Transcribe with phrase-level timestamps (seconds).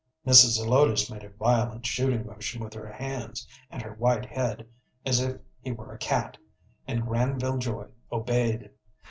[0.25, 0.57] Mrs.
[0.57, 4.67] Zelotes made a violent shooting motion with her hands and her white head
[5.05, 6.39] as if he were a cat,
[6.87, 8.71] and Granville Joy obeyed.